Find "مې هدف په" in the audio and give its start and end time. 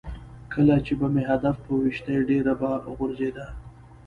1.13-1.71